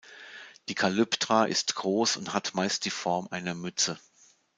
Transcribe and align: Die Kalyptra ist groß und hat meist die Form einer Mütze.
Die 0.67 0.73
Kalyptra 0.73 1.43
ist 1.45 1.75
groß 1.75 2.17
und 2.17 2.33
hat 2.33 2.55
meist 2.55 2.85
die 2.85 2.89
Form 2.89 3.27
einer 3.29 3.53
Mütze. 3.53 3.99